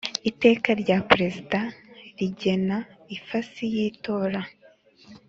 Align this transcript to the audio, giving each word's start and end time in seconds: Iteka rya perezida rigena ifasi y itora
Iteka 0.29 0.69
rya 0.81 0.97
perezida 1.09 1.59
rigena 2.17 2.77
ifasi 3.15 3.63
y 3.73 3.77
itora 3.89 4.41